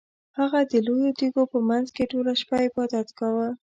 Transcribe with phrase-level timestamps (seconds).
[0.39, 3.47] هغه د لویو تیږو په مینځ کې ټوله شپه عبادت کاوه.